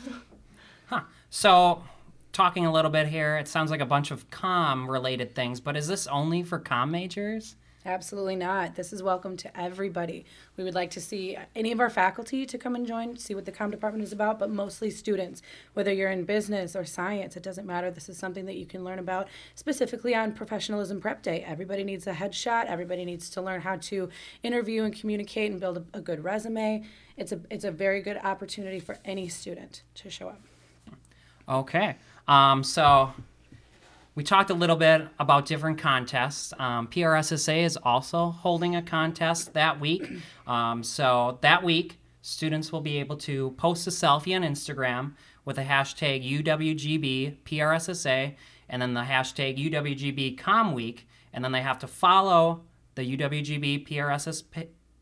So, 1.30 1.84
talking 2.32 2.66
a 2.66 2.72
little 2.72 2.92
bit 2.92 3.08
here, 3.08 3.38
it 3.38 3.48
sounds 3.48 3.72
like 3.72 3.82
a 3.82 3.86
bunch 3.86 4.12
of 4.12 4.30
com 4.30 4.90
related 4.90 5.34
things, 5.36 5.60
but 5.60 5.76
is 5.76 5.88
this 5.88 6.06
only 6.08 6.44
for 6.44 6.60
com 6.60 6.92
majors? 6.92 7.56
Absolutely 7.86 8.38
not. 8.38 8.76
This 8.76 8.94
is 8.94 9.04
welcome 9.04 9.36
to 9.36 9.60
everybody. 9.60 10.26
We 10.56 10.64
would 10.64 10.74
like 10.74 10.90
to 10.92 11.02
see 11.02 11.38
any 11.54 11.74
of 11.74 11.82
our 11.82 11.90
faculty 11.90 12.46
to 12.46 12.58
come 12.58 12.76
and 12.76 12.88
join, 12.88 13.18
see 13.18 13.36
what 13.36 13.44
the 13.44 13.52
com 13.52 13.72
department 13.72 14.06
is 14.06 14.14
about, 14.14 14.40
but 14.40 14.50
mostly 14.50 14.90
students. 14.90 15.42
Whether 15.74 15.92
you're 15.92 16.10
in 16.10 16.24
business 16.24 16.78
or 16.78 16.86
science, 16.86 17.36
it 17.36 17.44
doesn't 17.44 17.68
matter. 17.68 17.92
This 17.92 18.08
is 18.08 18.18
something 18.18 18.46
that 18.46 18.56
you 18.56 18.66
can 18.66 18.86
learn 18.86 19.00
about 19.00 19.28
specifically 19.56 20.16
on 20.16 20.32
Professionalism 20.32 21.02
Prep 21.02 21.22
Day. 21.22 21.44
Everybody 21.46 21.84
needs 21.84 22.08
a 22.08 22.14
headshot. 22.14 22.68
Everybody 22.68 23.04
needs 23.04 23.30
to 23.32 23.42
learn 23.42 23.60
how 23.60 23.76
to 23.76 24.08
interview 24.44 24.84
and 24.84 24.98
communicate 24.98 25.52
and 25.52 25.60
build 25.60 25.78
a, 25.78 25.98
a 25.98 26.02
good 26.02 26.24
resume. 26.24 26.86
It's 27.18 27.34
a 27.34 27.42
it's 27.50 27.66
a 27.66 27.72
very 27.72 28.02
good 28.02 28.18
opportunity 28.24 28.80
for 28.80 28.98
any 29.04 29.28
student 29.28 29.84
to 29.96 30.10
show 30.10 30.30
up. 30.30 30.42
Okay. 31.50 31.98
Um, 32.30 32.64
so 32.64 33.12
we 34.16 34.24
talked 34.24 34.50
a 34.50 34.54
little 34.54 34.76
bit 34.76 35.08
about 35.20 35.46
different 35.46 35.80
contests. 35.80 36.54
Um, 36.60 36.88
PRSSA 36.88 37.64
is 37.64 37.78
also 37.78 38.30
holding 38.30 38.76
a 38.76 38.82
contest 38.82 39.54
that 39.54 39.80
week. 39.80 40.10
Um, 40.46 40.84
so 40.84 41.38
that 41.40 41.64
week, 41.64 42.02
students 42.22 42.70
will 42.70 42.82
be 42.82 42.98
able 42.98 43.16
to 43.16 43.52
post 43.52 43.88
a 43.88 43.92
selfie 43.92 44.36
on 44.36 44.42
Instagram 44.42 45.14
with 45.46 45.56
the 45.56 45.62
hashtag 45.62 46.22
UWGB 46.44 47.38
PRSSA 47.46 48.36
and 48.68 48.82
then 48.82 48.94
the 48.94 49.04
hashtag 49.04 49.58
UWGB 49.58 50.38
Com 50.38 50.74
Week. 50.74 51.08
And 51.32 51.46
then 51.46 51.54
they 51.54 51.62
have 51.62 51.80
to 51.80 51.88
follow 51.88 52.64
the 52.96 53.16
UWGB 53.16 53.88
PRSS, 53.88 54.44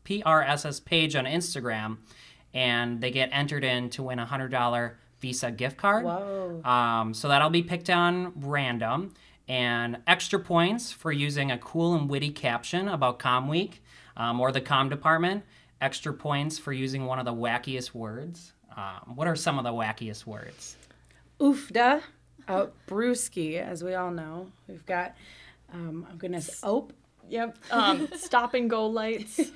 PRSS 0.04 0.84
page 0.84 1.16
on 1.16 1.24
Instagram 1.24 1.96
and 2.54 3.00
they 3.00 3.10
get 3.10 3.30
entered 3.32 3.64
in 3.64 3.90
to 3.90 4.02
win 4.02 4.18
a 4.18 4.26
$100 4.26 4.92
Visa 5.22 5.50
gift 5.50 5.78
card. 5.78 6.04
Whoa. 6.04 6.60
Um, 6.64 7.14
so 7.14 7.28
that'll 7.28 7.48
be 7.48 7.62
picked 7.62 7.88
on 7.88 8.32
random. 8.36 9.14
And 9.48 9.98
extra 10.06 10.38
points 10.38 10.92
for 10.92 11.10
using 11.10 11.50
a 11.50 11.58
cool 11.58 11.94
and 11.94 12.10
witty 12.10 12.30
caption 12.30 12.88
about 12.88 13.18
Com 13.18 13.48
Week 13.48 13.82
um, 14.16 14.40
or 14.40 14.52
the 14.52 14.60
Com 14.60 14.88
department. 14.88 15.44
Extra 15.80 16.12
points 16.12 16.58
for 16.58 16.72
using 16.72 17.06
one 17.06 17.18
of 17.18 17.24
the 17.24 17.32
wackiest 17.32 17.94
words. 17.94 18.52
Um, 18.76 19.16
what 19.16 19.26
are 19.26 19.36
some 19.36 19.58
of 19.58 19.64
the 19.64 19.72
wackiest 19.72 20.26
words? 20.26 20.76
Oofda, 21.40 22.02
uh, 22.48 22.66
brewski, 22.86 23.60
as 23.60 23.82
we 23.82 23.94
all 23.94 24.10
know. 24.10 24.50
We've 24.68 24.86
got, 24.86 25.16
um, 25.72 26.06
oh 26.10 26.16
goodness, 26.16 26.60
ope. 26.62 26.92
Yep. 27.28 27.56
Um, 27.70 28.08
stop 28.16 28.54
and 28.54 28.68
go 28.68 28.86
lights. 28.86 29.40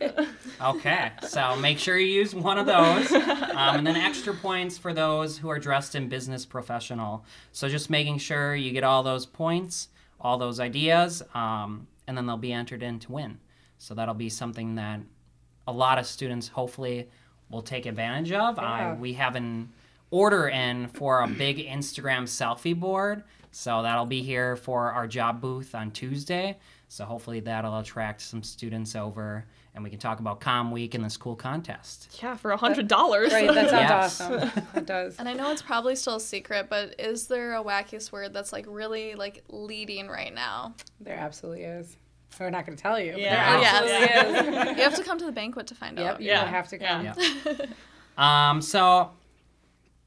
Okay, 0.58 1.12
so 1.28 1.54
make 1.56 1.78
sure 1.78 1.98
you 1.98 2.06
use 2.06 2.34
one 2.34 2.56
of 2.56 2.64
those. 2.64 3.12
Um, 3.12 3.76
and 3.76 3.86
then 3.86 3.96
extra 3.96 4.32
points 4.32 4.78
for 4.78 4.94
those 4.94 5.36
who 5.36 5.50
are 5.50 5.58
dressed 5.58 5.94
in 5.94 6.08
business 6.08 6.46
professional. 6.46 7.26
So 7.52 7.68
just 7.68 7.90
making 7.90 8.18
sure 8.18 8.54
you 8.56 8.70
get 8.72 8.82
all 8.82 9.02
those 9.02 9.26
points, 9.26 9.88
all 10.18 10.38
those 10.38 10.58
ideas, 10.58 11.22
um, 11.34 11.86
and 12.06 12.16
then 12.16 12.24
they'll 12.26 12.38
be 12.38 12.54
entered 12.54 12.82
in 12.82 12.98
to 13.00 13.12
win. 13.12 13.38
So 13.76 13.92
that'll 13.92 14.14
be 14.14 14.30
something 14.30 14.76
that 14.76 15.00
a 15.68 15.72
lot 15.72 15.98
of 15.98 16.06
students 16.06 16.48
hopefully 16.48 17.08
will 17.50 17.62
take 17.62 17.84
advantage 17.84 18.32
of. 18.32 18.56
Yeah. 18.56 18.92
Uh, 18.92 18.94
we 18.94 19.12
have 19.14 19.36
an 19.36 19.68
order 20.10 20.48
in 20.48 20.88
for 20.88 21.20
a 21.20 21.28
big 21.28 21.58
Instagram 21.58 22.22
selfie 22.22 22.78
board. 22.78 23.24
So 23.50 23.82
that'll 23.82 24.06
be 24.06 24.22
here 24.22 24.56
for 24.56 24.92
our 24.92 25.06
job 25.06 25.40
booth 25.40 25.74
on 25.74 25.90
Tuesday. 25.90 26.58
So 26.88 27.04
hopefully 27.04 27.40
that'll 27.40 27.78
attract 27.78 28.20
some 28.22 28.42
students 28.42 28.94
over 28.94 29.44
and 29.74 29.82
we 29.84 29.90
can 29.90 29.98
talk 29.98 30.20
about 30.20 30.40
Com 30.40 30.70
Week 30.70 30.94
and 30.94 31.04
this 31.04 31.16
cool 31.16 31.36
contest. 31.36 32.18
yeah, 32.22 32.34
for 32.36 32.52
a 32.52 32.56
hundred 32.56 32.88
dollars. 32.88 33.32
Right, 33.32 33.52
that 33.52 33.68
sounds 33.70 33.90
Yes. 33.90 34.20
awesome. 34.20 34.64
That 34.72 34.86
does. 34.86 35.16
And 35.18 35.28
I 35.28 35.32
know 35.34 35.50
it's 35.50 35.60
probably 35.62 35.96
still 35.96 36.16
a 36.16 36.20
secret, 36.20 36.68
but 36.70 36.94
is 36.98 37.26
there 37.26 37.54
a 37.56 37.62
wackiest 37.64 38.12
word 38.12 38.32
that's 38.32 38.52
like 38.52 38.64
really 38.68 39.14
like 39.16 39.42
leading 39.48 40.08
right 40.08 40.32
now? 40.34 40.74
There 41.00 41.16
absolutely 41.18 41.64
is. 41.64 41.96
We're 42.40 42.50
not 42.50 42.64
going 42.66 42.76
to 42.76 42.82
tell 42.82 43.00
you. 43.00 43.12
but 43.12 43.20
Yeah. 43.20 43.50
There 43.50 43.60
Yes. 44.00 44.68
is. 44.70 44.76
You 44.78 44.82
have 44.84 44.94
to 44.96 45.02
come 45.02 45.18
to 45.18 45.24
the 45.26 45.32
banquet 45.32 45.66
to 45.68 45.74
find 45.74 45.98
Yep, 45.98 46.14
out. 46.14 46.20
you 46.22 46.28
Yeah. 46.28 46.42
will 46.42 46.48
have 46.50 46.68
to 46.68 46.78
come. 46.78 47.04
Yeah. 47.04 47.14
Um, 48.18 48.62
so 48.62 49.10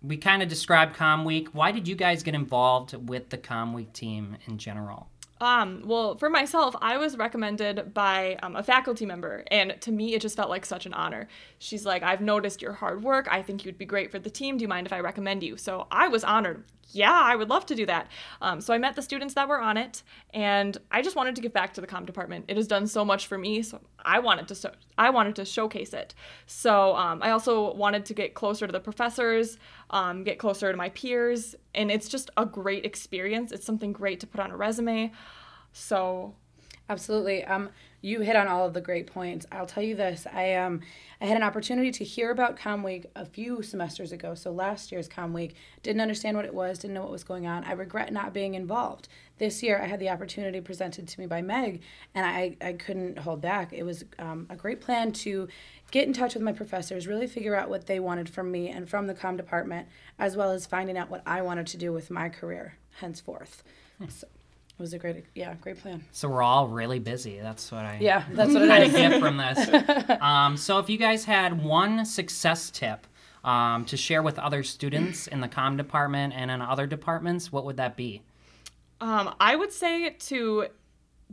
we 0.01 0.17
kind 0.17 0.41
of 0.41 0.49
described 0.49 0.95
Com 0.95 1.25
Week. 1.25 1.49
Why 1.53 1.71
did 1.71 1.87
you 1.87 1.93
guys 1.95 2.23
get 2.23 2.33
involved 2.33 2.95
with 3.07 3.29
the 3.29 3.37
Com 3.37 3.73
Week 3.73 3.93
team 3.93 4.35
in 4.47 4.57
general? 4.57 5.07
Um, 5.41 5.83
well, 5.85 6.15
for 6.15 6.29
myself, 6.29 6.75
I 6.81 6.97
was 6.97 7.17
recommended 7.17 7.93
by 7.93 8.37
um, 8.43 8.55
a 8.55 8.63
faculty 8.63 9.05
member, 9.05 9.45
and 9.49 9.79
to 9.81 9.91
me, 9.91 10.13
it 10.13 10.21
just 10.21 10.35
felt 10.35 10.49
like 10.49 10.65
such 10.65 10.85
an 10.85 10.93
honor. 10.93 11.27
She's 11.59 11.85
like, 11.85 12.03
I've 12.03 12.21
noticed 12.21 12.61
your 12.61 12.73
hard 12.73 13.03
work. 13.03 13.27
I 13.31 13.41
think 13.41 13.63
you'd 13.63 13.77
be 13.77 13.85
great 13.85 14.11
for 14.11 14.19
the 14.19 14.29
team. 14.29 14.57
Do 14.57 14.63
you 14.63 14.67
mind 14.67 14.85
if 14.85 14.93
I 14.93 14.99
recommend 14.99 15.43
you? 15.43 15.55
So 15.55 15.87
I 15.91 16.09
was 16.09 16.23
honored. 16.23 16.65
Yeah, 16.91 17.13
I 17.13 17.35
would 17.35 17.49
love 17.49 17.67
to 17.67 17.75
do 17.75 17.85
that. 17.85 18.07
Um, 18.41 18.61
so 18.61 18.73
I 18.73 18.79
met 18.79 18.95
the 18.95 19.03
students 19.03 19.35
that 19.35 19.47
were 19.47 19.61
on 19.61 19.77
it, 19.77 20.01
and 20.33 20.75
I 20.91 21.03
just 21.03 21.15
wanted 21.15 21.35
to 21.35 21.41
give 21.41 21.53
back 21.53 21.73
to 21.75 21.81
the 21.81 21.87
comm 21.87 22.05
department. 22.05 22.45
It 22.47 22.57
has 22.57 22.67
done 22.67 22.87
so 22.87 23.05
much 23.05 23.27
for 23.27 23.37
me, 23.37 23.61
so 23.61 23.79
I 24.03 24.19
wanted 24.19 24.47
to 24.47 24.55
so- 24.55 24.73
I 24.97 25.11
wanted 25.11 25.35
to 25.35 25.45
showcase 25.45 25.93
it. 25.93 26.15
So 26.47 26.95
um, 26.95 27.21
I 27.21 27.29
also 27.29 27.73
wanted 27.75 28.05
to 28.05 28.13
get 28.15 28.33
closer 28.33 28.65
to 28.65 28.71
the 28.73 28.79
professors, 28.79 29.59
um, 29.91 30.23
get 30.23 30.39
closer 30.39 30.71
to 30.71 30.77
my 30.77 30.89
peers, 30.89 31.55
and 31.73 31.91
it's 31.91 32.07
just 32.07 32.29
a 32.37 32.45
great 32.45 32.85
experience. 32.85 33.51
It's 33.51 33.65
something 33.65 33.91
great 33.93 34.19
to 34.21 34.27
put 34.27 34.39
on 34.39 34.51
a 34.51 34.57
resume. 34.57 35.11
So 35.71 36.33
Absolutely. 36.89 37.45
Um, 37.45 37.69
you 38.01 38.21
hit 38.21 38.35
on 38.35 38.47
all 38.47 38.65
of 38.65 38.73
the 38.73 38.81
great 38.81 39.07
points. 39.07 39.45
I'll 39.51 39.65
tell 39.65 39.83
you 39.83 39.95
this. 39.95 40.25
I 40.31 40.53
um, 40.55 40.81
I 41.21 41.25
had 41.25 41.35
an 41.35 41.43
opportunity 41.43 41.91
to 41.91 42.03
hear 42.03 42.31
about 42.31 42.57
Com 42.57 42.81
Week 42.81 43.05
a 43.15 43.25
few 43.25 43.61
semesters 43.61 44.11
ago. 44.11 44.35
So 44.35 44.51
last 44.51 44.91
year's 44.91 45.07
Com 45.07 45.33
Week, 45.33 45.55
didn't 45.83 46.01
understand 46.01 46.37
what 46.37 46.45
it 46.45 46.53
was, 46.53 46.79
didn't 46.79 46.93
know 46.93 47.01
what 47.01 47.11
was 47.11 47.23
going 47.23 47.45
on. 47.45 47.63
I 47.65 47.73
regret 47.73 48.13
not 48.13 48.33
being 48.33 48.53
involved. 48.53 49.09
This 49.37 49.63
year, 49.63 49.81
I 49.81 49.85
had 49.85 49.99
the 49.99 50.09
opportunity 50.09 50.59
presented 50.61 51.07
to 51.07 51.19
me 51.19 51.25
by 51.25 51.41
Meg, 51.41 51.81
and 52.13 52.25
I, 52.25 52.57
I 52.61 52.73
couldn't 52.73 53.19
hold 53.19 53.41
back. 53.41 53.71
It 53.71 53.83
was 53.83 54.03
um, 54.17 54.47
a 54.49 54.55
great 54.55 54.81
plan 54.81 55.11
to 55.13 55.47
get 55.91 56.07
in 56.07 56.13
touch 56.13 56.33
with 56.33 56.43
my 56.43 56.51
professors, 56.53 57.07
really 57.07 57.27
figure 57.27 57.55
out 57.55 57.69
what 57.69 57.87
they 57.87 57.99
wanted 57.99 58.29
from 58.29 58.51
me 58.51 58.69
and 58.69 58.89
from 58.89 59.07
the 59.07 59.13
com 59.13 59.37
department, 59.37 59.87
as 60.17 60.35
well 60.37 60.51
as 60.51 60.65
finding 60.65 60.97
out 60.97 61.09
what 61.09 61.23
I 61.25 61.41
wanted 61.41 61.67
to 61.67 61.77
do 61.77 61.91
with 61.91 62.11
my 62.11 62.29
career 62.29 62.75
henceforth. 62.99 63.63
So 64.07 64.27
it 64.79 64.83
was 64.83 64.93
a 64.93 64.97
great, 64.97 65.25
yeah, 65.35 65.55
great 65.55 65.77
plan. 65.81 66.01
So 66.13 66.29
we're 66.29 66.41
all 66.41 66.69
really 66.69 66.99
busy. 66.99 67.37
That's 67.39 67.69
what 67.69 67.83
I 67.83 67.97
Yeah, 67.99 68.23
that's 68.31 68.53
what 68.53 68.61
it 68.61 68.69
kind 68.69 68.83
is. 68.83 68.89
of 68.89 68.95
get 68.95 69.19
from 69.19 69.35
this. 69.37 70.17
Um, 70.21 70.55
so 70.55 70.79
if 70.79 70.89
you 70.89 70.97
guys 70.97 71.25
had 71.25 71.61
one 71.63 72.05
success 72.05 72.69
tip 72.71 73.05
um, 73.43 73.83
to 73.85 73.97
share 73.97 74.23
with 74.23 74.39
other 74.39 74.63
students 74.63 75.27
in 75.27 75.41
the 75.41 75.49
Com 75.49 75.75
department 75.75 76.33
and 76.33 76.49
in 76.49 76.61
other 76.61 76.87
departments, 76.87 77.51
what 77.51 77.65
would 77.65 77.75
that 77.77 77.97
be? 77.97 78.21
Um, 79.01 79.35
I 79.39 79.55
would 79.57 79.73
say 79.73 80.11
to 80.11 80.67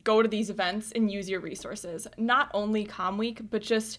go 0.02 0.22
to 0.22 0.28
these 0.28 0.50
events 0.50 0.90
and 0.92 1.08
use 1.10 1.28
your 1.30 1.40
resources. 1.40 2.06
Not 2.18 2.50
only 2.52 2.84
Com 2.84 3.16
Week, 3.16 3.40
but 3.50 3.62
just 3.62 3.98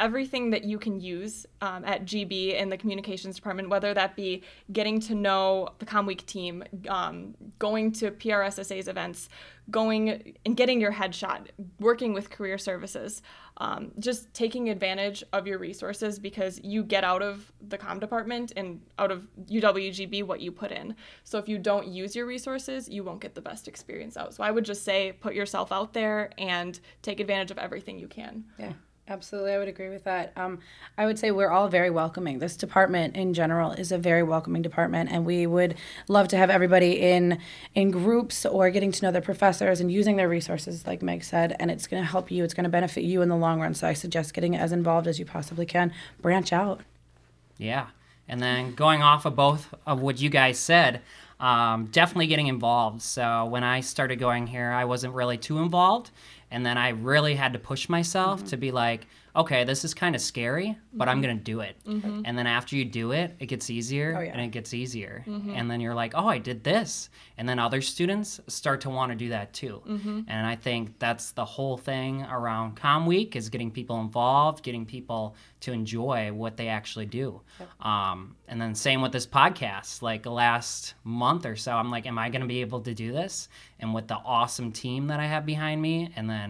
everything 0.00 0.50
that 0.50 0.64
you 0.64 0.78
can 0.78 1.00
use 1.00 1.46
um, 1.60 1.84
at 1.84 2.04
GB 2.04 2.54
in 2.54 2.68
the 2.68 2.76
communications 2.76 3.36
department, 3.36 3.68
whether 3.68 3.94
that 3.94 4.16
be 4.16 4.42
getting 4.72 5.00
to 5.00 5.14
know 5.14 5.68
the 5.78 5.86
Com 5.86 6.06
Week 6.06 6.24
team, 6.26 6.64
um, 6.88 7.34
going 7.58 7.92
to 7.92 8.10
PRSSA's 8.10 8.88
events, 8.88 9.28
going 9.70 10.34
and 10.44 10.56
getting 10.56 10.80
your 10.80 10.92
headshot, 10.92 11.46
working 11.78 12.12
with 12.12 12.28
career 12.28 12.58
services, 12.58 13.22
um, 13.58 13.92
just 13.98 14.32
taking 14.34 14.68
advantage 14.68 15.22
of 15.32 15.46
your 15.46 15.58
resources 15.58 16.18
because 16.18 16.60
you 16.62 16.82
get 16.82 17.04
out 17.04 17.22
of 17.22 17.52
the 17.68 17.78
com 17.78 18.00
department 18.00 18.52
and 18.56 18.80
out 18.98 19.10
of 19.10 19.26
UWGB 19.46 20.24
what 20.24 20.40
you 20.40 20.50
put 20.50 20.72
in. 20.72 20.96
So 21.22 21.38
if 21.38 21.48
you 21.48 21.58
don't 21.58 21.86
use 21.86 22.16
your 22.16 22.26
resources, 22.26 22.88
you 22.88 23.04
won't 23.04 23.20
get 23.20 23.34
the 23.34 23.40
best 23.40 23.68
experience 23.68 24.16
out. 24.16 24.34
So 24.34 24.42
I 24.42 24.50
would 24.50 24.64
just 24.64 24.84
say 24.84 25.12
put 25.12 25.34
yourself 25.34 25.70
out 25.70 25.92
there 25.92 26.30
and 26.36 26.78
take 27.02 27.20
advantage 27.20 27.50
of 27.50 27.58
everything 27.58 27.98
you 27.98 28.08
can. 28.08 28.44
Yeah, 28.58 28.72
absolutely. 29.08 29.52
I 29.52 29.58
would 29.58 29.68
agree 29.68 29.88
with 29.88 30.04
that. 30.04 30.32
Um, 30.36 30.60
I 30.96 31.06
would 31.06 31.18
say 31.18 31.30
we're 31.30 31.50
all 31.50 31.68
very 31.68 31.90
welcoming. 31.90 32.38
This 32.38 32.56
department 32.56 33.16
in 33.16 33.34
general 33.34 33.72
is 33.72 33.92
a 33.92 33.98
very 33.98 34.22
welcoming 34.22 34.62
department, 34.62 35.10
and 35.10 35.24
we 35.24 35.46
would 35.46 35.76
love 36.08 36.28
to 36.28 36.36
have 36.36 36.50
everybody 36.50 37.00
in 37.00 37.38
in 37.74 37.90
groups 37.90 38.46
or 38.46 38.70
getting 38.70 38.92
to 38.92 39.04
know 39.04 39.10
their 39.10 39.22
professors 39.22 39.80
and 39.80 39.90
using 39.90 40.16
their 40.16 40.28
resources, 40.28 40.86
like 40.86 41.02
Meg 41.02 41.24
said. 41.24 41.56
And 41.58 41.70
it's 41.70 41.86
going 41.86 42.02
to 42.02 42.08
help 42.08 42.30
you. 42.30 42.44
It's 42.44 42.54
going 42.54 42.64
to 42.64 42.70
benefit 42.70 43.04
you 43.04 43.22
in 43.22 43.28
the 43.28 43.36
long 43.36 43.60
run. 43.60 43.74
So 43.74 43.86
I 43.88 43.92
suggest 43.92 44.34
getting 44.34 44.56
as 44.56 44.72
involved 44.72 45.06
as 45.06 45.18
you 45.18 45.24
possibly 45.24 45.66
can. 45.66 45.92
Branch 46.20 46.52
out. 46.52 46.80
Yeah. 47.58 47.86
And 48.28 48.40
then 48.40 48.74
going 48.74 49.02
off 49.02 49.26
of 49.26 49.36
both 49.36 49.74
of 49.86 50.00
what 50.00 50.20
you 50.20 50.30
guys 50.30 50.58
said, 50.58 51.02
um, 51.40 51.86
definitely 51.86 52.26
getting 52.26 52.46
involved. 52.46 53.02
So 53.02 53.44
when 53.44 53.64
I 53.64 53.80
started 53.80 54.16
going 54.16 54.46
here, 54.46 54.70
I 54.70 54.84
wasn't 54.84 55.14
really 55.14 55.36
too 55.36 55.58
involved. 55.58 56.10
And 56.54 56.64
then 56.64 56.78
I 56.78 56.90
really 56.90 57.34
had 57.34 57.52
to 57.54 57.58
push 57.58 57.88
myself 57.88 58.44
to 58.44 58.54
mm-hmm. 58.54 58.60
be 58.60 58.70
like, 58.70 59.08
okay, 59.36 59.64
this 59.64 59.84
is 59.84 59.92
kind 59.92 60.14
of 60.14 60.20
scary, 60.20 60.78
but 60.92 61.08
I'm 61.08 61.16
mm-hmm. 61.16 61.24
going 61.24 61.38
to 61.38 61.42
do 61.42 61.60
it. 61.60 61.76
Mm-hmm. 61.84 62.22
And 62.24 62.38
then 62.38 62.46
after 62.46 62.76
you 62.76 62.84
do 62.84 63.10
it, 63.10 63.34
it 63.40 63.46
gets 63.46 63.68
easier 63.68 64.14
Oh, 64.16 64.20
yeah. 64.20 64.30
and 64.30 64.40
it 64.40 64.52
gets 64.52 64.72
easier. 64.72 65.24
And 65.26 65.68
then 65.68 65.80
you're 65.80 65.94
like, 65.94 66.12
oh, 66.14 66.28
I 66.28 66.38
did 66.38 66.62
this. 66.62 67.10
And 67.36 67.48
then 67.48 67.58
other 67.58 67.80
students 67.80 68.40
start 68.46 68.80
to 68.82 68.90
want 68.90 69.10
to 69.10 69.16
do 69.16 69.30
that 69.30 69.52
too. 69.52 69.82
And 70.28 70.46
I 70.46 70.54
think 70.54 70.96
that's 71.00 71.32
the 71.32 71.44
whole 71.44 71.76
thing 71.76 72.22
around 72.22 72.76
Com 72.76 73.06
Week 73.06 73.34
is 73.34 73.48
getting 73.48 73.72
people 73.72 74.00
involved, 74.00 74.62
getting 74.62 74.86
people 74.86 75.34
to 75.64 75.72
enjoy 75.72 76.32
what 76.32 76.56
they 76.56 76.68
actually 76.68 77.06
do. 77.06 77.40
Um, 77.80 78.36
and 78.46 78.60
then 78.60 78.74
same 78.74 79.02
with 79.02 79.10
this 79.10 79.26
podcast. 79.26 80.02
Like 80.02 80.26
last 80.26 80.94
month 81.02 81.44
or 81.44 81.56
so, 81.56 81.72
I'm 81.72 81.90
like, 81.90 82.06
am 82.06 82.18
I 82.18 82.28
going 82.28 82.42
to 82.42 82.46
be 82.46 82.60
able 82.60 82.82
to 82.82 82.94
do 82.94 83.10
this? 83.10 83.48
And 83.80 83.92
with 83.92 84.06
the 84.06 84.16
awesome 84.16 84.70
team 84.70 85.08
that 85.08 85.18
I 85.18 85.26
have 85.26 85.44
behind 85.44 85.82
me, 85.82 86.12
and 86.14 86.30
then 86.30 86.43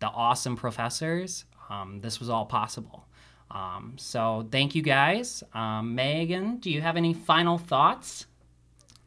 the 0.00 0.06
awesome 0.08 0.56
professors, 0.56 1.44
um, 1.70 2.00
this 2.00 2.20
was 2.20 2.28
all 2.28 2.46
possible. 2.46 3.06
Um, 3.50 3.94
so 3.96 4.46
thank 4.50 4.74
you 4.74 4.82
guys. 4.82 5.42
Um, 5.54 5.94
Megan, 5.94 6.56
do 6.56 6.70
you 6.70 6.80
have 6.80 6.96
any 6.96 7.14
final 7.14 7.56
thoughts? 7.58 8.26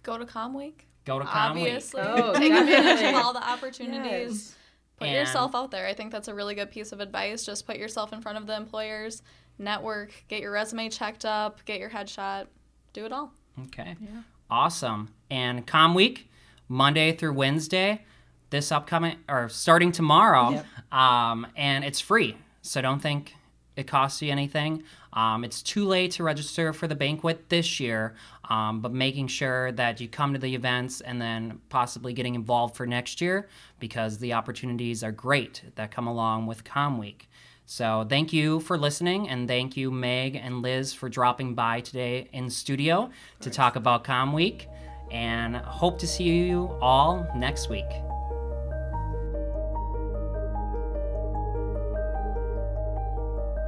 Go 0.03 0.17
to 0.17 0.25
Com 0.25 0.53
Week. 0.53 0.87
Go 1.05 1.19
to 1.19 1.25
Com 1.25 1.55
Week. 1.55 1.63
Obviously, 1.65 2.01
Oh, 2.01 2.33
take 2.37 2.51
advantage 2.53 3.13
of 3.13 3.15
all 3.15 3.33
the 3.33 3.43
opportunities. 3.43 4.31
Yes. 4.31 4.55
Put 4.97 5.07
And- 5.09 5.15
yourself 5.17 5.53
out 5.53 5.71
there. 5.71 5.85
I 5.87 5.93
think 5.93 6.11
that's 6.11 6.27
a 6.27 6.33
really 6.33 6.55
good 6.55 6.71
piece 6.71 6.91
of 6.91 6.99
advice. 7.01 7.45
Just 7.45 7.65
put 7.67 7.77
yourself 7.77 8.13
in 8.13 8.21
front 8.21 8.37
of 8.37 8.47
the 8.47 8.55
employers, 8.55 9.21
network, 9.59 10.11
get 10.27 10.41
your 10.41 10.51
resume 10.51 10.89
checked 10.89 11.25
up, 11.25 11.63
get 11.65 11.79
your 11.79 11.89
headshot, 11.89 12.47
do 12.93 13.05
it 13.05 13.11
all. 13.11 13.31
Okay. 13.65 13.95
Yeah. 13.99 14.21
Awesome. 14.49 15.09
And 15.29 15.67
Com 15.67 15.93
Week, 15.93 16.29
Monday 16.69 17.11
through 17.11 17.33
Wednesday, 17.33 18.05
this 18.49 18.71
upcoming 18.71 19.17
or 19.27 19.49
starting 19.49 19.91
tomorrow. 19.91 20.51
Yep. 20.51 20.93
Um, 20.93 21.47
and 21.55 21.83
it's 21.83 21.99
free. 21.99 22.37
So 22.61 22.81
don't 22.81 23.01
think 23.01 23.35
it 23.75 23.87
costs 23.87 24.21
you 24.21 24.31
anything. 24.31 24.83
Um, 25.13 25.43
it's 25.43 25.61
too 25.61 25.85
late 25.85 26.11
to 26.11 26.23
register 26.23 26.73
for 26.73 26.87
the 26.87 26.95
banquet 26.95 27.49
this 27.49 27.79
year, 27.79 28.15
um, 28.49 28.81
but 28.81 28.91
making 28.91 29.27
sure 29.27 29.71
that 29.73 29.99
you 30.01 30.07
come 30.07 30.33
to 30.33 30.39
the 30.39 30.53
events 30.53 31.01
and 31.01 31.21
then 31.21 31.61
possibly 31.69 32.13
getting 32.13 32.35
involved 32.35 32.75
for 32.75 32.85
next 32.85 33.21
year 33.21 33.47
because 33.79 34.17
the 34.17 34.33
opportunities 34.33 35.03
are 35.03 35.11
great 35.11 35.63
that 35.75 35.91
come 35.91 36.07
along 36.07 36.45
with 36.45 36.63
Com 36.63 36.97
Week. 36.97 37.29
So 37.65 38.05
thank 38.07 38.31
you 38.31 38.61
for 38.61 38.77
listening, 38.77 39.27
and 39.27 39.47
thank 39.47 39.75
you, 39.75 39.91
Meg 39.91 40.35
and 40.35 40.61
Liz, 40.61 40.93
for 40.93 41.09
dropping 41.09 41.53
by 41.53 41.81
today 41.81 42.29
in 42.31 42.49
studio 42.49 43.09
to 43.41 43.49
talk 43.49 43.75
about 43.75 44.03
Com 44.03 44.33
Week. 44.33 44.67
And 45.11 45.55
hope 45.55 45.99
to 45.99 46.07
see 46.07 46.23
you 46.23 46.77
all 46.81 47.29
next 47.35 47.69
week. 47.69 48.06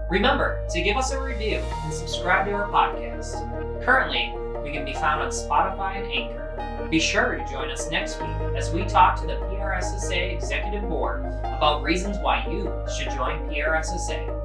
Remember 0.09 0.65
to 0.71 0.81
give 0.81 0.97
us 0.97 1.11
a 1.11 1.21
review 1.21 1.57
and 1.83 1.93
subscribe 1.93 2.47
to 2.47 2.53
our 2.53 2.67
podcast. 2.69 3.85
Currently, 3.85 4.33
we 4.63 4.71
can 4.71 4.83
be 4.83 4.93
found 4.93 5.21
on 5.21 5.29
Spotify 5.29 6.01
and 6.01 6.11
Anchor. 6.11 6.87
Be 6.89 6.99
sure 6.99 7.35
to 7.35 7.45
join 7.47 7.69
us 7.69 7.91
next 7.91 8.19
week 8.19 8.31
as 8.57 8.71
we 8.71 8.85
talk 8.85 9.21
to 9.21 9.27
the 9.27 9.33
PRSSA 9.33 10.33
Executive 10.33 10.89
Board 10.89 11.25
about 11.43 11.83
reasons 11.83 12.17
why 12.17 12.43
you 12.49 12.73
should 12.97 13.11
join 13.11 13.47
PRSSA. 13.49 14.38